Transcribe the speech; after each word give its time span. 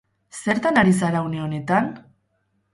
Zertan 0.45 0.79
ari 0.83 0.95
zara 1.03 1.23
une 1.29 1.43
honetan? 1.45 1.95